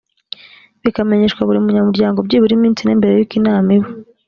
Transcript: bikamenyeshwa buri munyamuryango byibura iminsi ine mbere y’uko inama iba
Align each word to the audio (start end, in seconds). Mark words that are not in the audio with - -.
bikamenyeshwa 0.83 1.41
buri 1.47 1.59
munyamuryango 1.65 2.17
byibura 2.27 2.53
iminsi 2.57 2.79
ine 2.81 2.93
mbere 2.99 3.13
y’uko 3.13 3.33
inama 3.39 3.69
iba 3.77 3.89